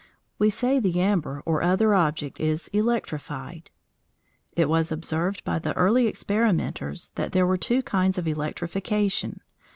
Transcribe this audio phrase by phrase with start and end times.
[0.39, 3.69] We say the amber or other object is "electrified."
[4.55, 9.41] It was observed by the early experimenters that there were two kinds of electrification.